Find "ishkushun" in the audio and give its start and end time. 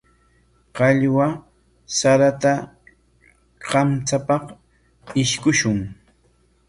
5.21-5.79